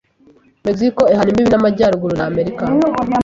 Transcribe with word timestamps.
Mexico 0.65 1.01
ihana 1.13 1.29
imbibi 1.31 1.49
n’amajyaruguru 1.51 2.13
na 2.17 2.25
Amerika. 2.31 2.63